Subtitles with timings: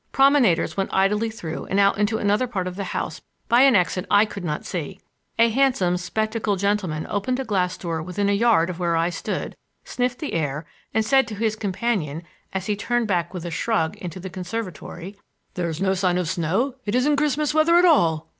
[0.11, 4.07] Promenaders went idly through and out into another part of the house by an exit
[4.09, 4.99] I could not see.
[5.37, 9.55] A handsome, spectacled gentleman opened a glass door within a yard of where I stood,
[9.85, 13.95] sniffed the air, and said to his companion, as he turned back with a shrug
[13.97, 15.17] into the conservatory:
[15.53, 16.77] "There's no sign of snow.
[16.83, 18.27] It isn't Christmas weather at all."